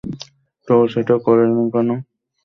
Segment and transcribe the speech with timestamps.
[0.67, 1.89] তো সেটা করোনি কেন?